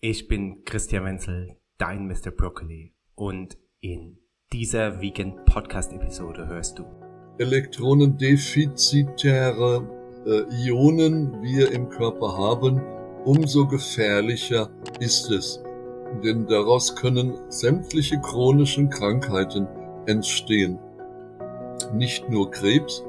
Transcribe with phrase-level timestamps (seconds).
[0.00, 2.30] Ich bin Christian Wenzel, dein Mr.
[2.30, 4.16] Broccoli und in
[4.52, 6.84] dieser Vegan Podcast Episode hörst du
[7.38, 9.90] elektronendefizitäre
[10.24, 12.80] äh, Ionen wir im Körper haben,
[13.24, 15.60] umso gefährlicher ist es.
[16.22, 19.66] Denn daraus können sämtliche chronischen Krankheiten
[20.06, 20.78] entstehen.
[21.92, 23.04] Nicht nur Krebs.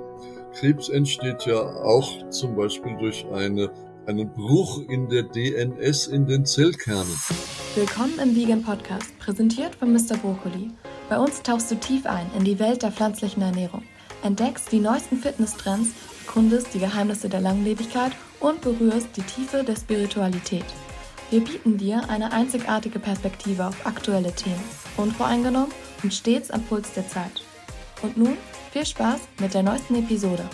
[0.54, 3.70] Krebs entsteht ja auch zum Beispiel durch eine
[4.10, 7.14] einen Bruch in der DNS in den Zellkernen.
[7.76, 10.18] Willkommen im Vegan Podcast, präsentiert von Mr.
[10.18, 10.72] Brokkoli.
[11.10, 13.84] Bei uns tauchst du tief ein in die Welt der pflanzlichen Ernährung,
[14.24, 15.92] entdeckst die neuesten Fitnesstrends,
[16.26, 20.66] kundest die Geheimnisse der Langlebigkeit und berührst die Tiefe der Spiritualität.
[21.30, 24.64] Wir bieten dir eine einzigartige Perspektive auf aktuelle Themen,
[24.98, 27.44] unvoreingenommen und stets am Puls der Zeit.
[28.02, 28.38] Und nun
[28.72, 30.50] viel Spaß mit der neuesten Episode.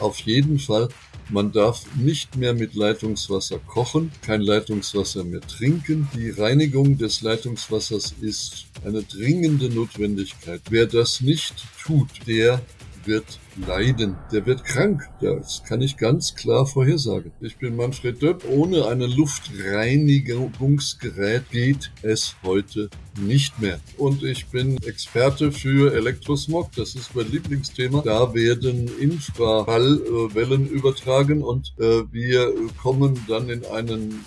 [0.00, 0.88] Auf jeden Fall
[1.30, 6.08] man darf nicht mehr mit Leitungswasser kochen, kein Leitungswasser mehr trinken.
[6.14, 10.60] Die Reinigung des Leitungswassers ist eine dringende Notwendigkeit.
[10.70, 12.60] Wer das nicht tut, der
[13.06, 15.08] wird leiden, der wird krank.
[15.20, 17.30] Das kann ich ganz klar vorhersagen.
[17.40, 18.44] Ich bin Manfred Döpp.
[18.48, 23.78] Ohne ein Luftreinigungsgerät geht es heute nicht mehr.
[23.98, 26.72] Und ich bin Experte für Elektrosmog.
[26.76, 28.00] Das ist mein Lieblingsthema.
[28.02, 34.24] Da werden Infrahallwellen übertragen und äh, wir kommen dann in einen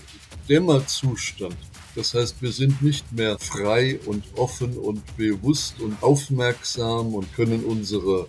[0.47, 1.57] Dämmerzustand.
[1.97, 7.65] Das heißt, wir sind nicht mehr frei und offen und bewusst und aufmerksam und können
[7.65, 8.27] unsere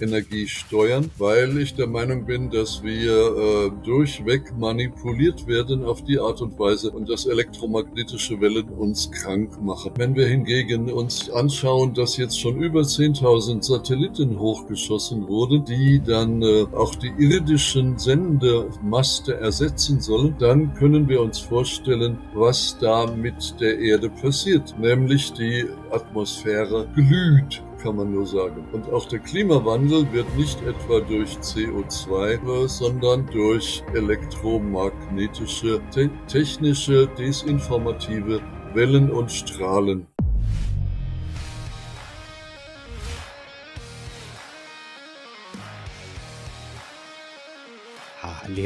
[0.00, 6.18] Energie steuern, weil ich der Meinung bin, dass wir äh, durchweg manipuliert werden auf die
[6.18, 9.92] Art und Weise und dass elektromagnetische Wellen uns krank machen.
[9.96, 16.42] Wenn wir hingegen uns anschauen, dass jetzt schon über 10.000 Satelliten hochgeschossen wurden, die dann
[16.42, 23.54] äh, auch die irdischen Sendemaste ersetzen sollen, dann können wir uns vorstellen, was da mit
[23.60, 24.74] der Erde passiert.
[24.78, 28.64] Nämlich die Atmosphäre glüht kann man nur sagen.
[28.72, 38.40] Und auch der Klimawandel wird nicht etwa durch CO2, sondern durch elektromagnetische, te technische, desinformative
[38.74, 40.06] Wellen und Strahlen.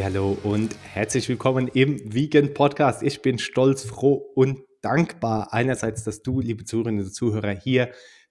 [0.03, 3.03] Hallo und herzlich willkommen im Vegan Podcast.
[3.03, 7.91] Ich bin stolz, froh und dankbar einerseits, dass du, liebe Zuhörerinnen und Zuhörer, hier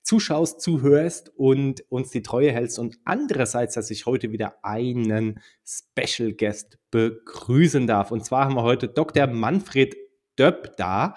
[0.09, 6.33] zuschaust, zuhörst und uns die Treue hältst und andererseits, dass ich heute wieder einen Special
[6.33, 8.09] Guest begrüßen darf.
[8.09, 9.27] Und zwar haben wir heute Dr.
[9.27, 9.95] Manfred
[10.35, 11.13] Döpp da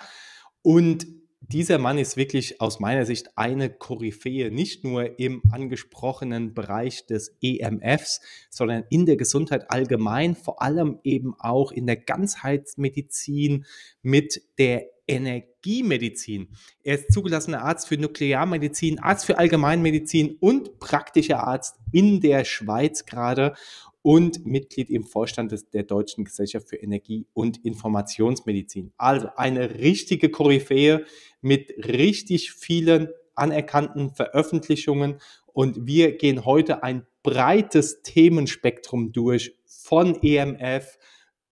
[0.61, 1.07] und
[1.41, 7.35] dieser Mann ist wirklich aus meiner Sicht eine Koryphäe, nicht nur im angesprochenen Bereich des
[7.41, 8.21] EMFs,
[8.51, 13.65] sondern in der Gesundheit allgemein, vor allem eben auch in der Ganzheitsmedizin
[14.03, 16.49] mit der Energiemedizin.
[16.83, 23.05] Er ist zugelassener Arzt für Nuklearmedizin, Arzt für Allgemeinmedizin und praktischer Arzt in der Schweiz
[23.05, 23.55] gerade
[24.03, 28.93] und Mitglied im Vorstand des, der Deutschen Gesellschaft für Energie- und Informationsmedizin.
[28.97, 31.05] Also eine richtige Koryphäe
[31.41, 40.99] mit richtig vielen anerkannten Veröffentlichungen und wir gehen heute ein breites Themenspektrum durch von EMF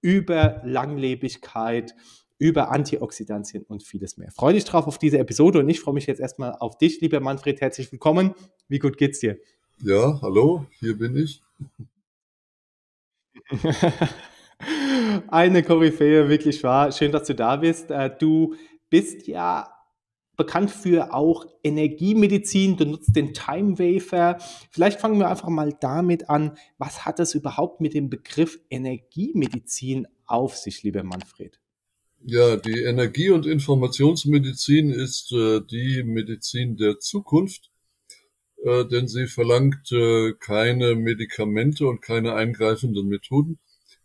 [0.02, 1.94] über Langlebigkeit,
[2.40, 4.30] über Antioxidantien und vieles mehr.
[4.32, 7.20] Freue dich drauf auf diese Episode und ich freue mich jetzt erstmal auf dich, lieber
[7.20, 7.60] Manfred.
[7.60, 8.34] Herzlich willkommen.
[8.66, 9.38] Wie gut geht's dir?
[9.82, 11.42] Ja, hallo, hier bin ich.
[15.28, 16.90] Eine Koryphäe, wirklich wahr.
[16.92, 17.90] Schön, dass du da bist.
[17.90, 18.54] Äh, du
[18.88, 19.70] bist ja
[20.36, 22.78] bekannt für auch Energiemedizin.
[22.78, 24.38] Du nutzt den Time Wafer.
[24.70, 26.56] Vielleicht fangen wir einfach mal damit an.
[26.78, 31.60] Was hat es überhaupt mit dem Begriff Energiemedizin auf sich, lieber Manfred?
[32.22, 37.70] Ja, die Energie- und Informationsmedizin ist äh, die Medizin der Zukunft,
[38.62, 43.58] äh, denn sie verlangt äh, keine Medikamente und keine eingreifenden Methoden,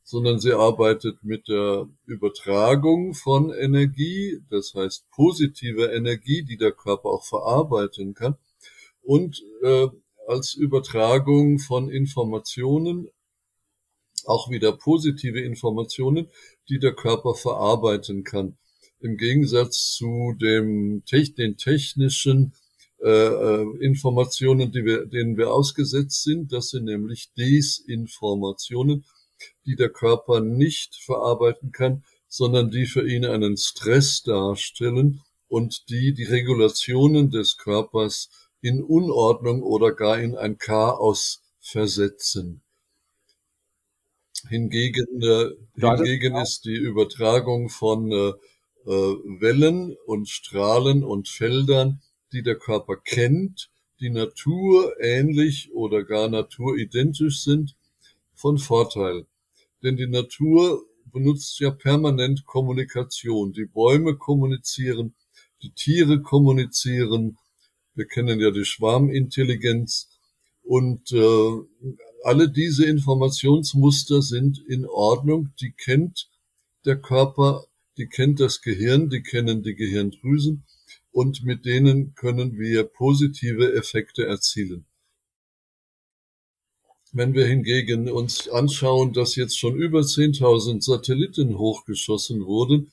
[0.04, 7.10] sondern sie arbeitet mit der Übertragung von Energie, das heißt positive Energie, die der Körper
[7.10, 8.38] auch verarbeiten kann,
[9.02, 9.88] und äh,
[10.26, 13.10] als Übertragung von Informationen
[14.26, 16.30] auch wieder positive Informationen,
[16.70, 18.58] die der Körper verarbeiten kann.
[19.00, 21.04] Im Gegensatz zu dem,
[21.38, 22.54] den technischen
[23.04, 29.06] äh, äh, Informationen, die wir, denen wir ausgesetzt sind, das sind nämlich Desinformationen,
[29.66, 36.14] die der Körper nicht verarbeiten kann, sondern die für ihn einen Stress darstellen und die
[36.14, 38.30] die Regulationen des Körpers
[38.62, 42.62] in Unordnung oder gar in ein Chaos versetzen.
[44.50, 48.34] Hingegen, äh, hingegen ist die Übertragung von äh,
[48.86, 52.02] äh, Wellen und Strahlen und Feldern,
[52.32, 53.70] die der Körper kennt,
[54.00, 57.76] die naturähnlich oder gar naturidentisch sind,
[58.34, 59.26] von Vorteil.
[59.82, 63.54] Denn die Natur benutzt ja permanent Kommunikation.
[63.54, 65.16] Die Bäume kommunizieren,
[65.64, 67.38] die Tiere kommunizieren.
[67.96, 70.10] Wir kennen ja die Schwarmintelligenz.
[70.62, 75.50] Und äh, alle diese Informationsmuster sind in Ordnung.
[75.62, 76.28] Die kennt
[76.84, 77.66] der Körper,
[77.98, 80.66] die kennt das Gehirn, die kennen die Gehirndrüsen
[81.12, 84.88] und mit denen können wir positive Effekte erzielen.
[87.12, 92.92] Wenn wir hingegen uns anschauen, dass jetzt schon über 10.000 Satelliten hochgeschossen wurden,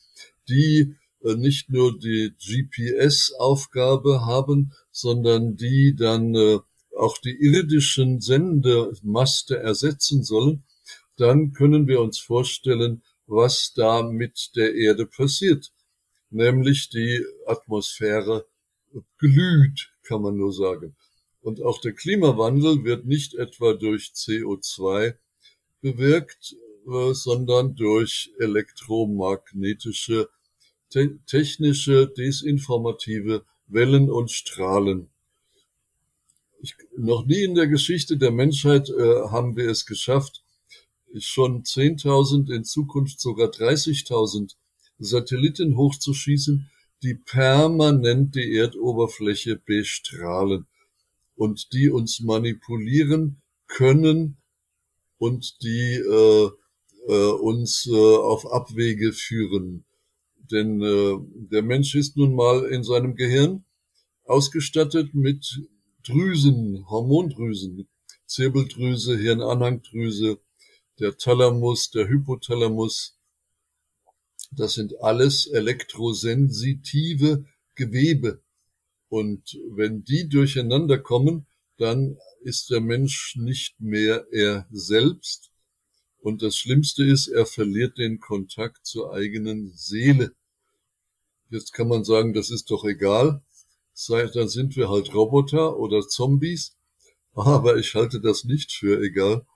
[0.48, 0.94] die
[1.24, 6.58] äh, nicht nur die GPS-Aufgabe haben, sondern die dann äh,
[6.96, 10.64] auch die irdischen Sendemaste ersetzen sollen,
[11.16, 15.72] dann können wir uns vorstellen, was da mit der Erde passiert.
[16.30, 18.46] Nämlich die Atmosphäre
[19.18, 20.96] glüht, kann man nur sagen.
[21.40, 25.14] Und auch der Klimawandel wird nicht etwa durch CO2
[25.80, 26.56] bewirkt,
[26.86, 30.30] äh, sondern durch elektromagnetische,
[30.88, 35.11] te technische, desinformative Wellen und Strahlen.
[36.62, 40.44] Ich, noch nie in der Geschichte der Menschheit äh, haben wir es geschafft,
[41.18, 44.54] schon 10.000, in Zukunft sogar 30.000
[45.00, 46.70] Satelliten hochzuschießen,
[47.02, 50.66] die permanent die Erdoberfläche bestrahlen
[51.34, 54.36] und die uns manipulieren können
[55.18, 56.50] und die äh,
[57.08, 59.84] äh, uns äh, auf Abwege führen.
[60.52, 61.16] Denn äh,
[61.50, 63.64] der Mensch ist nun mal in seinem Gehirn
[64.24, 65.60] ausgestattet mit
[66.02, 67.88] Drüsen, Hormondrüsen,
[68.26, 70.38] Zirbeldrüse, Hirnanhangdrüse,
[70.98, 73.18] der Thalamus, der Hypothalamus.
[74.50, 77.44] Das sind alles elektrosensitive
[77.74, 78.42] Gewebe.
[79.08, 81.46] Und wenn die durcheinander kommen,
[81.78, 85.50] dann ist der Mensch nicht mehr er selbst.
[86.20, 90.34] Und das Schlimmste ist, er verliert den Kontakt zur eigenen Seele.
[91.50, 93.42] Jetzt kann man sagen, das ist doch egal.
[94.08, 96.76] Dann sind wir halt Roboter oder Zombies.
[97.34, 99.46] Aber ich halte das nicht für egal.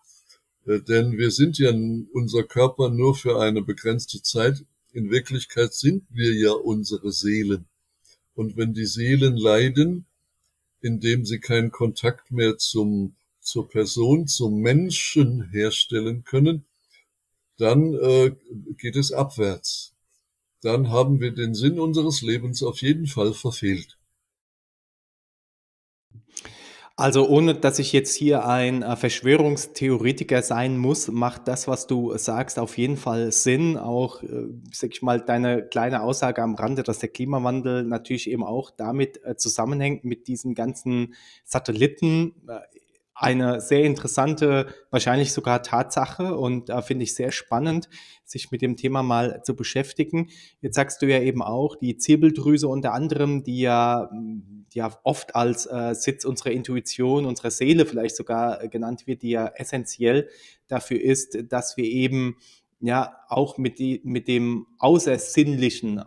[0.66, 1.70] Äh, denn wir sind ja
[2.12, 4.64] unser Körper nur für eine begrenzte Zeit.
[4.92, 7.66] In Wirklichkeit sind wir ja unsere Seelen.
[8.34, 10.06] Und wenn die Seelen leiden,
[10.80, 16.66] indem sie keinen Kontakt mehr zum, zur Person, zum Menschen herstellen können,
[17.58, 18.32] dann äh,
[18.78, 19.94] geht es abwärts.
[20.62, 23.95] Dann haben wir den Sinn unseres Lebens auf jeden Fall verfehlt.
[26.98, 32.16] Also ohne dass ich jetzt hier ein äh, Verschwörungstheoretiker sein muss, macht das, was du
[32.16, 33.76] sagst, auf jeden Fall Sinn.
[33.76, 38.42] Auch, äh, sag ich mal, deine kleine Aussage am Rande, dass der Klimawandel natürlich eben
[38.42, 41.14] auch damit äh, zusammenhängt mit diesen ganzen
[41.44, 42.34] Satelliten.
[43.18, 47.88] Eine sehr interessante, wahrscheinlich sogar Tatsache und äh, finde ich sehr spannend,
[48.26, 50.28] sich mit dem Thema mal zu beschäftigen.
[50.60, 55.34] Jetzt sagst du ja eben auch, die Zirbeldrüse unter anderem, die ja, die ja oft
[55.34, 60.28] als äh, Sitz unserer Intuition, unserer Seele vielleicht sogar äh, genannt wird, die ja essentiell
[60.68, 62.36] dafür ist, dass wir eben
[62.80, 66.04] ja auch mit, die, mit dem Außersinnlichen äh,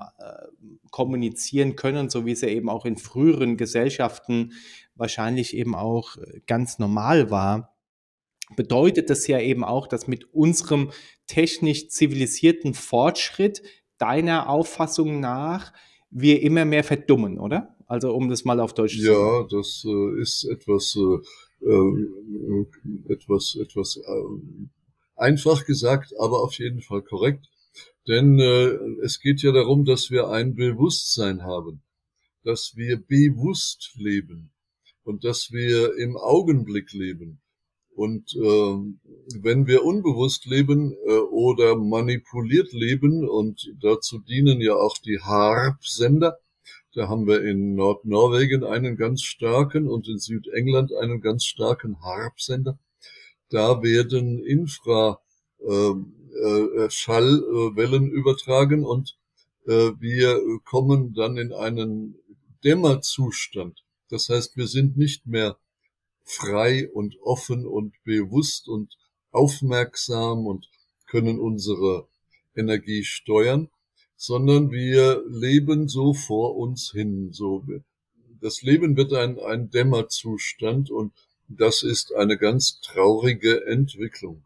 [0.91, 4.53] kommunizieren können, so wie es ja eben auch in früheren Gesellschaften
[4.95, 7.75] wahrscheinlich eben auch äh, ganz normal war,
[8.55, 10.91] bedeutet das ja eben auch, dass mit unserem
[11.27, 13.61] technisch zivilisierten Fortschritt
[13.97, 15.73] deiner Auffassung nach
[16.09, 17.75] wir immer mehr verdummen, oder?
[17.85, 19.19] Also um das mal auf Deutsch zu sagen.
[19.19, 22.65] Ja, das äh, ist etwas, äh, äh,
[23.13, 24.61] etwas, etwas äh,
[25.19, 27.45] einfach gesagt, aber auf jeden Fall korrekt.
[28.07, 31.83] Denn äh, es geht ja darum, dass wir ein Bewusstsein haben,
[32.43, 34.51] dass wir bewusst leben
[35.03, 37.41] und dass wir im Augenblick leben.
[37.95, 38.75] Und äh,
[39.41, 46.39] wenn wir unbewusst leben äh, oder manipuliert leben, und dazu dienen ja auch die HARP-Sender,
[46.93, 52.79] da haben wir in Nordnorwegen einen ganz starken und in Südengland einen ganz starken HARP-Sender.
[53.49, 55.19] Da werden Infra
[55.59, 55.93] äh,
[56.39, 59.17] äh, Schallwellen übertragen und
[59.65, 62.15] äh, wir kommen dann in einen
[62.63, 63.83] Dämmerzustand.
[64.09, 65.57] Das heißt, wir sind nicht mehr
[66.23, 68.95] frei und offen und bewusst und
[69.31, 70.69] aufmerksam und
[71.07, 72.07] können unsere
[72.55, 73.69] Energie steuern,
[74.15, 77.31] sondern wir leben so vor uns hin.
[77.31, 77.65] So,
[78.41, 81.13] das Leben wird ein, ein Dämmerzustand und
[81.49, 84.43] das ist eine ganz traurige Entwicklung.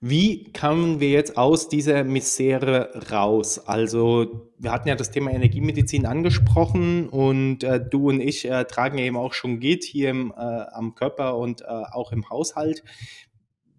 [0.00, 3.58] Wie kamen wir jetzt aus dieser Misere raus?
[3.58, 8.98] Also, wir hatten ja das Thema Energiemedizin angesprochen und äh, du und ich äh, tragen
[8.98, 12.82] eben auch schon Git hier im, äh, am Körper und äh, auch im Haushalt.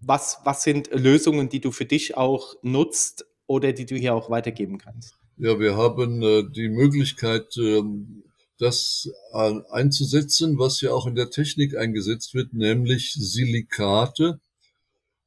[0.01, 4.29] Was, was sind Lösungen, die du für dich auch nutzt oder die du hier auch
[4.31, 5.19] weitergeben kannst?
[5.37, 8.23] Ja, wir haben äh, die Möglichkeit, ähm,
[8.57, 14.39] das äh, einzusetzen, was ja auch in der Technik eingesetzt wird, nämlich Silikate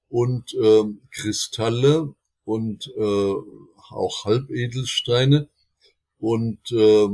[0.09, 3.35] und äh, Kristalle und äh,
[3.91, 5.49] auch Halbedelsteine.
[6.19, 7.09] Und äh,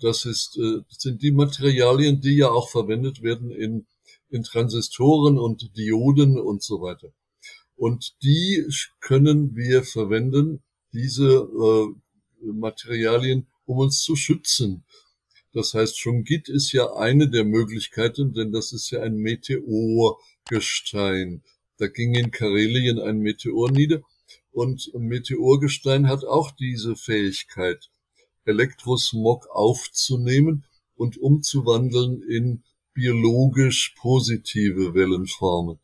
[0.00, 3.86] das ist, äh, sind die Materialien, die ja auch verwendet werden in,
[4.30, 7.12] in Transistoren und Dioden und so weiter.
[7.76, 8.64] Und die
[9.00, 14.84] können wir verwenden, diese äh, Materialien, um uns zu schützen.
[15.56, 21.42] Das heißt, Shungit ist ja eine der Möglichkeiten, denn das ist ja ein Meteorgestein.
[21.78, 24.02] Da ging in Karelien ein Meteor nieder
[24.52, 27.88] und Meteorgestein hat auch diese Fähigkeit,
[28.44, 35.78] Elektrosmog aufzunehmen und umzuwandeln in biologisch positive Wellenformen.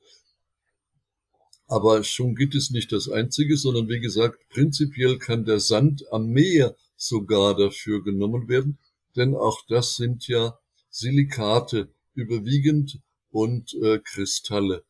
[1.67, 6.77] Aber Schungit ist nicht das einzige, sondern wie gesagt, prinzipiell kann der Sand am Meer
[6.95, 8.77] sogar dafür genommen werden,
[9.17, 10.59] denn auch das sind ja
[10.91, 13.01] Silikate überwiegend
[13.31, 14.85] und äh, Kristalle.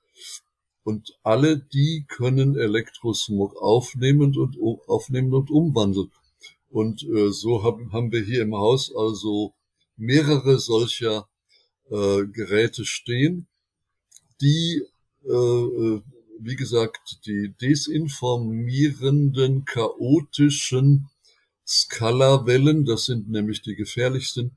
[0.85, 6.11] Und alle die können Elektrosmog aufnehmen und aufnehmen und umwandeln.
[6.71, 9.55] Und äh, so haben, haben wir hier im Haus also
[9.97, 11.29] mehrere solcher
[11.91, 13.47] äh, Geräte stehen,
[14.41, 14.83] die,
[15.25, 16.03] äh, äh
[16.45, 21.09] wie gesagt, die desinformierenden, chaotischen
[21.73, 24.57] Skalawellen, das sind nämlich die gefährlichsten,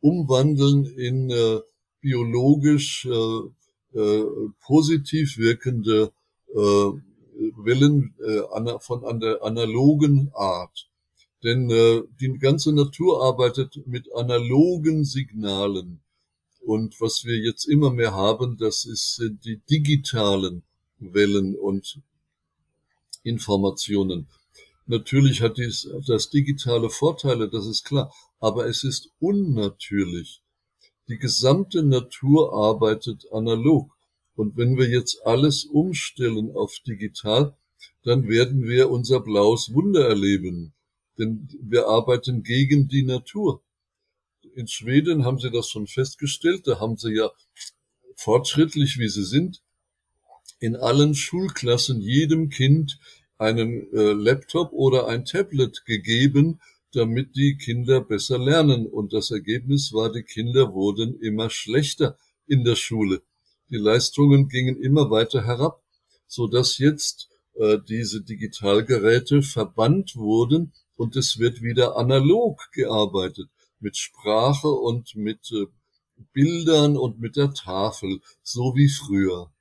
[0.00, 1.60] umwandeln in äh,
[2.00, 4.24] biologisch äh, äh,
[4.60, 6.12] positiv wirkende
[6.54, 6.90] äh,
[7.64, 10.88] Wellen äh, von an der analogen Art.
[11.42, 16.00] Denn äh, die ganze Natur arbeitet mit analogen Signalen.
[16.60, 20.62] Und was wir jetzt immer mehr haben, das ist, sind die digitalen
[20.98, 22.00] Wellen und
[23.22, 24.28] Informationen.
[24.86, 30.42] Natürlich hat dies, das digitale Vorteile, das ist klar, aber es ist unnatürlich.
[31.08, 33.90] Die gesamte Natur arbeitet analog.
[34.36, 37.56] Und wenn wir jetzt alles umstellen auf digital,
[38.02, 40.74] dann werden wir unser blaues Wunder erleben.
[41.18, 43.62] Denn wir arbeiten gegen die Natur.
[44.54, 46.66] In Schweden haben sie das schon festgestellt.
[46.66, 47.30] Da haben sie ja
[48.16, 49.62] fortschrittlich, wie sie sind,
[50.58, 52.98] in allen Schulklassen jedem Kind
[53.44, 56.60] einen äh, Laptop oder ein Tablet gegeben,
[56.92, 58.86] damit die Kinder besser lernen.
[58.86, 63.22] Und das Ergebnis war, die Kinder wurden immer schlechter in der Schule.
[63.70, 65.82] Die Leistungen gingen immer weiter herab,
[66.26, 73.48] so dass jetzt äh, diese Digitalgeräte verbannt wurden und es wird wieder analog gearbeitet
[73.80, 75.66] mit Sprache und mit äh,
[76.32, 79.53] Bildern und mit der Tafel, so wie früher.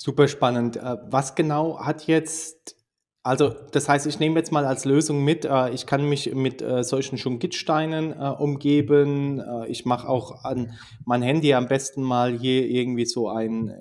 [0.00, 0.76] Super spannend.
[0.76, 2.76] Äh, was genau hat jetzt,
[3.24, 6.62] also das heißt, ich nehme jetzt mal als Lösung mit, äh, ich kann mich mit
[6.62, 9.42] äh, solchen Schungitsteinen umgeben.
[9.66, 10.72] Ich mache auch an
[11.04, 13.74] mein Handy am besten mal hier irgendwie so ein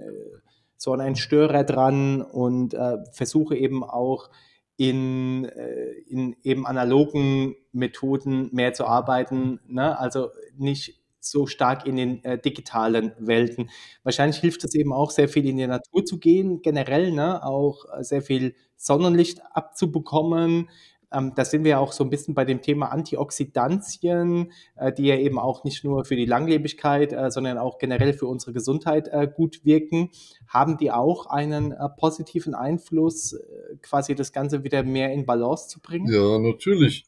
[0.75, 2.75] so einen Störer dran und
[3.11, 4.29] versuche eben auch
[4.77, 9.59] in, in eben analogen Methoden mehr zu arbeiten.
[9.67, 9.97] Ne?
[9.97, 13.69] Also nicht so stark in den äh, digitalen Welten.
[14.03, 17.43] Wahrscheinlich hilft es eben auch sehr viel in die Natur zu gehen, generell, ne?
[17.43, 20.69] auch äh, sehr viel Sonnenlicht abzubekommen.
[21.11, 25.05] Ähm, da sind wir ja auch so ein bisschen bei dem Thema Antioxidantien, äh, die
[25.05, 29.07] ja eben auch nicht nur für die Langlebigkeit, äh, sondern auch generell für unsere Gesundheit
[29.07, 30.09] äh, gut wirken.
[30.47, 33.37] Haben die auch einen äh, positiven Einfluss,
[33.81, 36.11] quasi das Ganze wieder mehr in Balance zu bringen?
[36.11, 37.05] Ja, natürlich.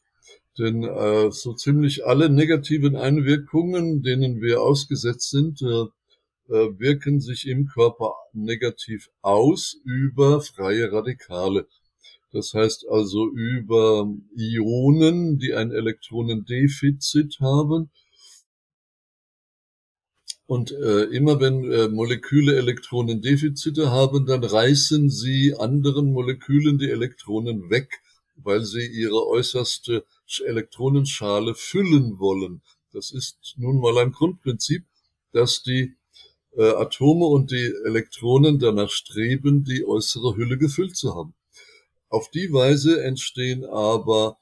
[0.58, 5.86] Denn äh, so ziemlich alle negativen Einwirkungen, denen wir ausgesetzt sind, äh,
[6.50, 11.68] äh, wirken sich im Körper negativ aus über freie Radikale.
[12.32, 17.90] Das heißt also über Ionen, die ein Elektronendefizit haben.
[20.46, 27.70] Und äh, immer wenn äh, Moleküle Elektronendefizite haben, dann reißen sie anderen Molekülen die Elektronen
[27.70, 28.00] weg,
[28.34, 30.04] weil sie ihre äußerste
[30.38, 32.62] Elektronenschale füllen wollen.
[32.92, 34.84] Das ist nun mal ein Grundprinzip,
[35.32, 35.96] dass die
[36.56, 41.34] äh, Atome und die Elektronen danach streben, die äußere Hülle gefüllt zu haben.
[42.08, 44.38] Auf die Weise entstehen aber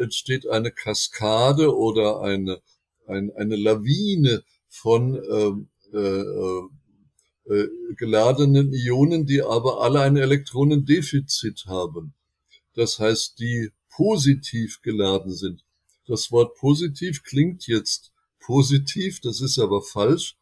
[0.00, 2.60] entsteht eine Kaskade oder eine,
[3.06, 6.68] ein, eine Lawine von ähm, äh, äh,
[7.46, 12.14] äh, geladenen Ionen, die aber alle ein Elektronendefizit haben.
[12.74, 15.64] Das heißt, die positiv geladen sind.
[16.06, 20.36] Das Wort positiv klingt jetzt positiv, das ist aber falsch.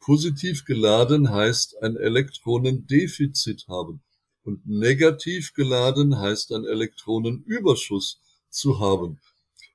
[0.00, 4.02] Positiv geladen heißt ein Elektronendefizit haben.
[4.44, 8.20] Und negativ geladen heißt ein Elektronenüberschuss
[8.50, 9.18] zu haben.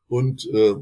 [0.08, 0.76] Und äh,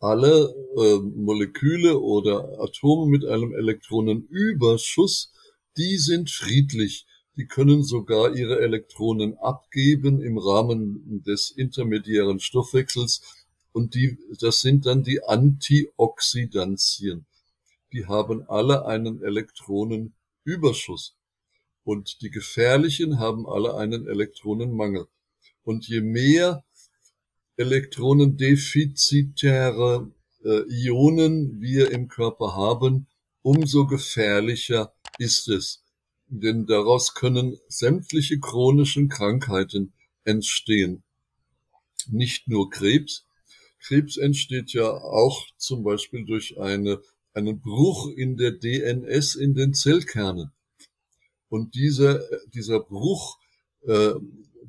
[0.00, 5.32] alle äh, Moleküle oder Atome mit einem Elektronenüberschuss,
[5.76, 7.06] die sind friedlich.
[7.38, 13.46] Die können sogar ihre Elektronen abgeben im Rahmen des intermediären Stoffwechsels.
[13.70, 17.26] Und die, das sind dann die Antioxidantien.
[17.92, 21.14] Die haben alle einen Elektronenüberschuss.
[21.84, 25.06] Und die gefährlichen haben alle einen Elektronenmangel.
[25.62, 26.64] Und je mehr
[27.56, 30.10] elektronendefizitäre
[30.44, 33.06] äh, Ionen wir im Körper haben,
[33.42, 35.84] umso gefährlicher ist es.
[36.30, 39.92] Denn daraus können sämtliche chronischen Krankheiten
[40.24, 41.02] entstehen.
[42.10, 43.24] Nicht nur Krebs.
[43.80, 47.00] Krebs entsteht ja auch zum Beispiel durch eine,
[47.32, 50.52] einen Bruch in der DNS in den Zellkernen.
[51.48, 53.38] Und dieser, dieser Bruch
[53.86, 54.14] äh,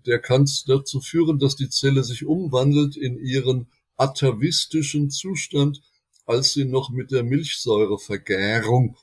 [0.06, 5.82] der kann dazu führen, dass die Zelle sich umwandelt in ihren atavistischen Zustand,
[6.26, 8.96] als sie noch mit der Milchsäurevergärung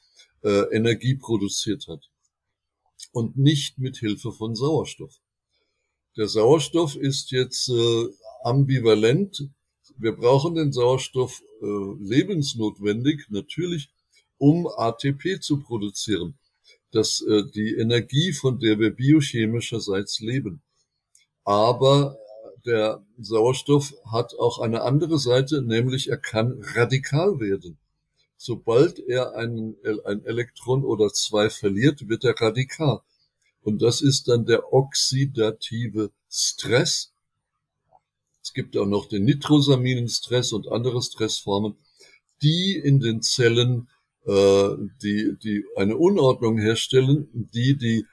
[0.43, 2.09] äh, Energie produziert hat
[3.13, 5.15] und nicht mit Hilfe von Sauerstoff.
[6.17, 8.09] Der Sauerstoff ist jetzt äh,
[8.43, 9.51] ambivalent.
[9.99, 11.67] Wir brauchen den Sauerstoff äh,
[12.01, 13.91] lebensnotwendig, natürlich,
[14.39, 16.39] um ATP zu produzieren.
[16.91, 20.63] Das äh, die Energie, von der wir biochemischerseits leben.
[21.45, 22.17] Aber
[22.65, 27.79] der Sauerstoff hat auch eine andere Seite, nämlich er kann radikal werden.
[28.37, 33.01] Sobald er einen, ein Elektron oder zwei verliert, wird er radikal.
[33.63, 37.13] Und das ist dann der oxidative Stress.
[38.43, 41.77] Es gibt auch noch den nitrosaminen Stress und andere Stressformen,
[42.43, 43.89] die in den Zellen
[44.27, 44.69] äh,
[45.03, 48.05] die, die eine Unordnung herstellen, die die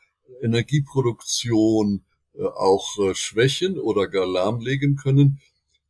[0.41, 5.41] Energieproduktion äh, auch äh, schwächen oder gar lahmlegen können,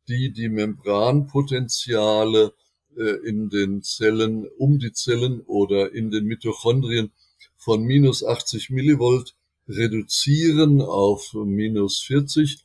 [0.08, 2.52] die die Membranpotenziale
[2.96, 7.12] in den Zellen, um die Zellen oder in den Mitochondrien
[7.56, 9.34] von minus 80 Millivolt
[9.68, 12.64] reduzieren auf minus 40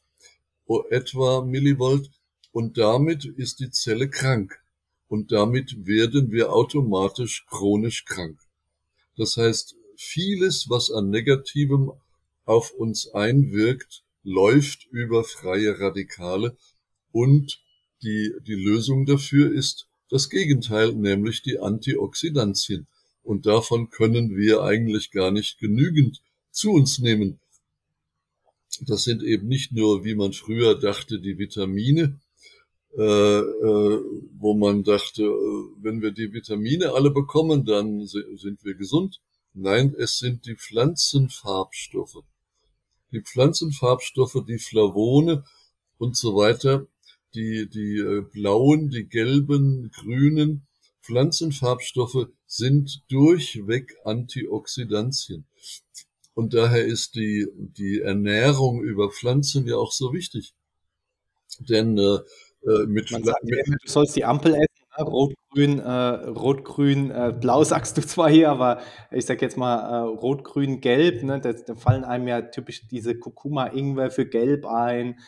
[0.89, 2.09] etwa Millivolt.
[2.51, 4.59] Und damit ist die Zelle krank.
[5.07, 8.39] Und damit werden wir automatisch chronisch krank.
[9.17, 11.91] Das heißt, vieles, was an negativem
[12.45, 16.57] auf uns einwirkt, läuft über freie Radikale.
[17.11, 17.61] Und
[18.01, 22.87] die, die Lösung dafür ist das Gegenteil, nämlich die Antioxidantien.
[23.23, 27.39] Und davon können wir eigentlich gar nicht genügend zu uns nehmen.
[28.81, 32.19] Das sind eben nicht nur, wie man früher dachte, die Vitamine,
[32.97, 34.01] äh, äh,
[34.37, 39.21] wo man dachte, äh, wenn wir die Vitamine alle bekommen, dann sind wir gesund.
[39.53, 42.23] Nein, es sind die Pflanzenfarbstoffe
[43.11, 45.43] die Pflanzenfarbstoffe, die Flavone
[45.97, 46.87] und so weiter,
[47.35, 50.67] die, die äh, blauen, die gelben, grünen
[51.01, 55.45] Pflanzenfarbstoffe sind durchweg Antioxidantien.
[56.33, 60.53] Und daher ist die, die Ernährung über Pflanzen ja auch so wichtig.
[61.59, 62.19] Denn äh,
[62.65, 65.03] äh mit, sagt, mit, du sollst die Ampel essen, ne?
[65.03, 68.79] rot, grün, äh, rot, grün, äh, blau sagst du zwar hier, aber
[69.11, 71.41] ich sag jetzt mal äh, rot, grün, gelb, ne?
[71.41, 75.19] da, da fallen einem ja typisch diese Kurkuma-Ingwer für gelb ein.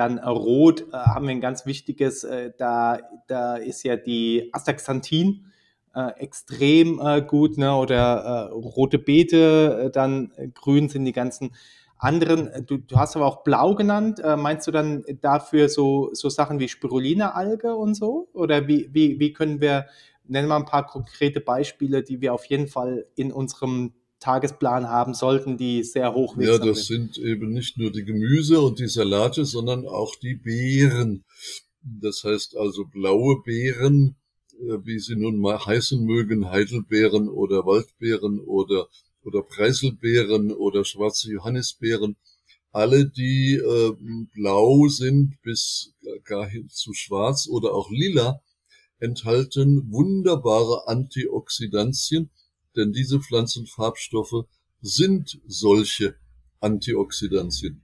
[0.00, 5.44] Dann rot äh, haben wir ein ganz wichtiges, äh, da, da ist ja die Astaxanthin,
[5.94, 7.76] äh, extrem äh, gut, ne?
[7.76, 11.54] oder äh, rote Beete, äh, dann grün sind die ganzen
[11.98, 16.58] anderen, du, du hast aber auch blau genannt, meinst du dann dafür so, so Sachen
[16.58, 18.30] wie Spirulina-Alge und so?
[18.32, 19.84] Oder wie, wie, wie können wir,
[20.26, 25.14] nennen wir ein paar konkrete Beispiele, die wir auf jeden Fall in unserem Tagesplan haben
[25.14, 26.44] sollten, die sehr hoch sind?
[26.44, 27.18] Ja, das sind.
[27.18, 31.24] eben nicht nur die Gemüse und die Salate, sondern auch die Beeren.
[31.82, 34.16] Das heißt also blaue Beeren,
[34.52, 38.88] äh, wie sie nun mal heißen mögen, Heidelbeeren oder Waldbeeren oder
[39.22, 42.16] oder Preiselbeeren oder schwarze Johannisbeeren,
[42.72, 43.92] alle die äh,
[44.32, 45.92] blau sind bis
[46.24, 48.40] gar hin zu schwarz oder auch lila,
[48.98, 52.30] enthalten wunderbare Antioxidantien,
[52.76, 54.46] denn diese Pflanzenfarbstoffe
[54.80, 56.16] sind solche
[56.60, 57.82] Antioxidantien.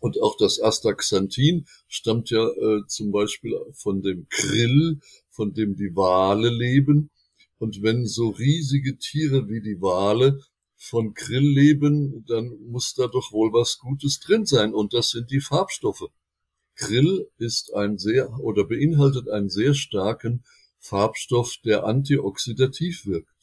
[0.00, 5.00] Und auch das Astaxanthin stammt ja äh, zum Beispiel von dem Krill,
[5.30, 7.10] von dem die Wale leben
[7.58, 10.40] Und wenn so riesige Tiere wie die Wale
[10.76, 14.72] von Krill leben, dann muss da doch wohl was Gutes drin sein.
[14.72, 16.06] Und das sind die Farbstoffe.
[16.76, 20.44] Krill ist ein sehr oder beinhaltet einen sehr starken
[20.78, 23.37] Farbstoff, der antioxidativ wirkt.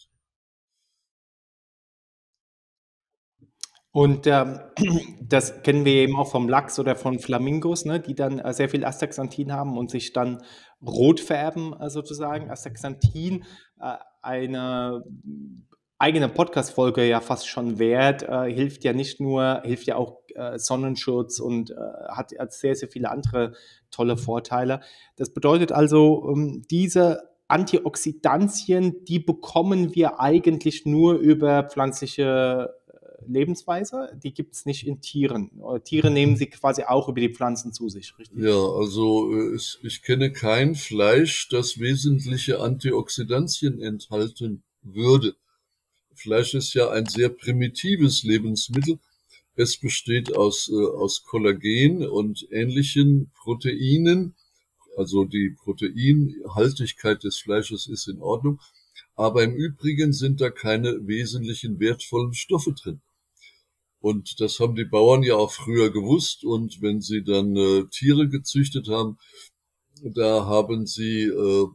[3.95, 4.59] Und ähm,
[5.21, 8.67] das kennen wir eben auch vom Lachs oder von Flamingos, ne, die dann äh, sehr
[8.67, 10.43] viel Astaxanthin haben und sich dann
[10.85, 12.51] rot färben, äh, sozusagen.
[12.51, 13.45] Astaxanthin,
[13.79, 15.01] äh, eine
[15.97, 20.59] eigene Podcast-Folge ja fast schon wert, äh, hilft ja nicht nur, hilft ja auch äh,
[20.59, 21.75] Sonnenschutz und äh,
[22.09, 23.53] hat, sehr, sehr viele andere
[23.91, 24.81] tolle Vorteile.
[25.15, 32.73] Das bedeutet also, ähm, diese Antioxidantien, die bekommen wir eigentlich nur über pflanzliche
[33.27, 35.51] Lebensweise, die gibt es nicht in Tieren.
[35.61, 38.37] Äh, Tiere nehmen sie quasi auch über die Pflanzen zu sich, richtig?
[38.39, 45.35] Ja, also äh, ich kenne kein Fleisch, das wesentliche Antioxidantien enthalten würde.
[46.13, 48.99] Fleisch ist ja ein sehr primitives Lebensmittel.
[49.55, 54.35] Es besteht aus, äh, aus Kollagen und ähnlichen Proteinen.
[54.97, 58.59] Also die Proteinhaltigkeit des Fleisches ist in Ordnung.
[59.15, 63.01] Aber im Übrigen sind da keine wesentlichen wertvollen Stoffe drin.
[63.99, 66.43] Und das haben die Bauern ja auch früher gewusst.
[66.43, 69.17] Und wenn sie dann äh, Tiere gezüchtet haben,
[70.03, 71.67] da haben sie äh,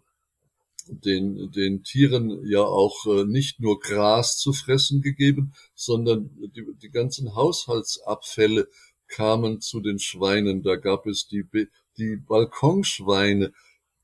[0.86, 6.90] den, den Tieren ja auch äh, nicht nur Gras zu fressen gegeben, sondern die, die
[6.90, 8.68] ganzen Haushaltsabfälle
[9.08, 10.62] kamen zu den Schweinen.
[10.62, 11.44] Da gab es die,
[11.98, 13.52] die Balkonschweine.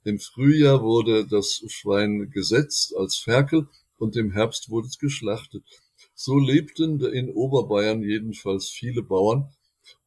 [0.05, 5.64] Im Frühjahr wurde das Schwein gesetzt als Ferkel und im Herbst wurde es geschlachtet.
[6.18, 9.55] So lebten in Oberbayern jedenfalls viele Bauern,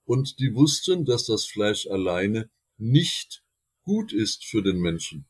[0.06, 3.44] und die wussten, dass das Fleisch alleine nicht
[3.84, 5.28] gut ist für den Menschen.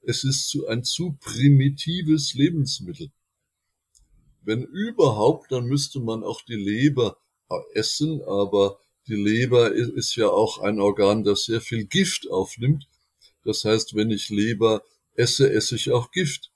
[0.00, 3.12] Es ist ein zu primitives Lebensmittel.
[4.40, 7.18] Wenn überhaupt, dann müsste man auch die Leber
[7.74, 12.88] essen, aber die Leber ist ja auch ein Organ, das sehr viel Gift aufnimmt.
[13.44, 14.82] Das heißt, wenn ich Leber
[15.14, 16.51] esse, esse ich auch Gift.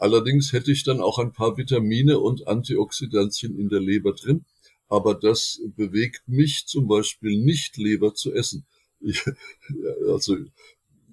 [0.00, 4.46] Allerdings hätte ich dann auch ein paar Vitamine und Antioxidantien in der Leber drin.
[4.88, 8.66] Aber das bewegt mich zum Beispiel nicht, Leber zu essen.
[8.98, 9.22] Ich,
[10.08, 10.38] also,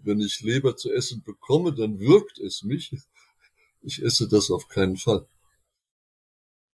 [0.03, 2.95] wenn ich Leber zu essen bekomme, dann wirkt es mich.
[3.81, 5.27] Ich esse das auf keinen Fall.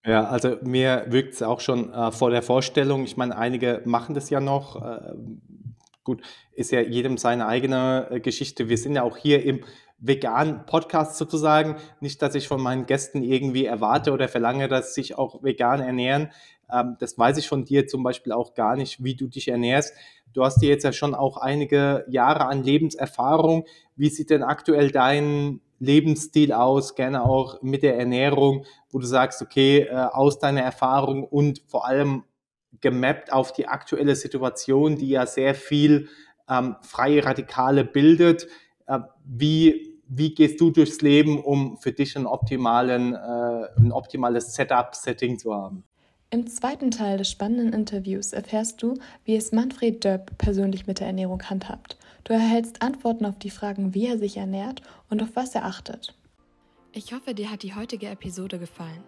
[0.06, 3.04] Ja, also mir wirkt es auch schon äh, vor der Vorstellung.
[3.04, 4.80] Ich meine, einige machen das ja noch.
[4.80, 5.14] Äh,
[6.04, 6.22] gut,
[6.52, 8.68] ist ja jedem seine eigene äh, Geschichte.
[8.68, 9.64] Wir sind ja auch hier im
[10.06, 11.76] veganen Podcast sozusagen.
[12.00, 15.80] Nicht, dass ich von meinen Gästen irgendwie erwarte oder verlange, dass sie sich auch vegan
[15.80, 16.30] ernähren.
[16.70, 19.94] Ähm, das weiß ich von dir zum Beispiel auch gar nicht, wie du dich ernährst.
[20.32, 23.64] Du hast dir jetzt ja schon auch einige Jahre an Lebenserfahrung.
[23.96, 29.42] Wie sieht denn aktuell dein Lebensstil aus, gerne auch mit der Ernährung, wo du sagst,
[29.42, 32.24] okay, äh, aus deiner Erfahrung und vor allem
[32.80, 36.08] gemappt auf die aktuelle Situation, die ja sehr viel
[36.48, 38.48] ähm, freie Radikale bildet.
[38.86, 44.54] Äh, wie wie gehst du durchs Leben, um für dich einen optimalen, äh, ein optimales
[44.54, 45.84] Setup-Setting zu haben?
[46.30, 51.06] Im zweiten Teil des spannenden Interviews erfährst du, wie es Manfred Döpp persönlich mit der
[51.06, 51.96] Ernährung handhabt.
[52.24, 56.16] Du erhältst Antworten auf die Fragen, wie er sich ernährt und auf was er achtet.
[56.92, 59.04] Ich hoffe, dir hat die heutige Episode gefallen.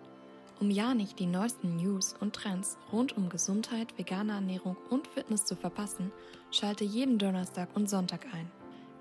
[0.60, 5.44] Um ja nicht die neuesten News und Trends rund um Gesundheit, vegane Ernährung und Fitness
[5.44, 6.12] zu verpassen,
[6.50, 8.50] schalte jeden Donnerstag und Sonntag ein.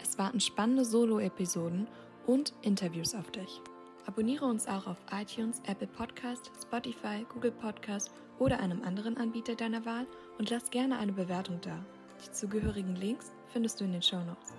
[0.08, 1.88] Es warten spannende Solo-Episoden
[2.28, 3.60] und Interviews auf dich.
[4.06, 9.84] Abonniere uns auch auf iTunes, Apple Podcast, Spotify, Google Podcast oder einem anderen Anbieter deiner
[9.84, 10.06] Wahl
[10.38, 11.84] und lass gerne eine Bewertung da.
[12.24, 14.54] Die zugehörigen Links findest du in den Show Notes.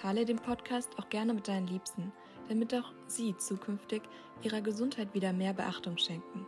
[0.00, 2.12] Teile den Podcast auch gerne mit deinen Liebsten,
[2.48, 4.02] damit auch sie zukünftig
[4.42, 6.46] ihrer Gesundheit wieder mehr Beachtung schenken.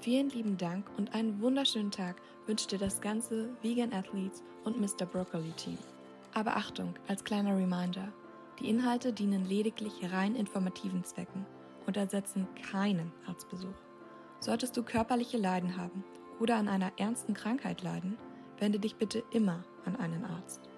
[0.00, 5.04] Vielen lieben Dank und einen wunderschönen Tag wünscht dir das ganze Vegan Athletes und Mr.
[5.04, 5.76] Broccoli Team.
[6.34, 8.12] Aber Achtung, als kleiner Reminder,
[8.58, 11.46] die Inhalte dienen lediglich rein informativen Zwecken
[11.86, 13.74] und ersetzen keinen Arztbesuch.
[14.40, 16.04] Solltest du körperliche Leiden haben
[16.40, 18.18] oder an einer ernsten Krankheit leiden,
[18.58, 20.68] wende dich bitte immer an einen Arzt.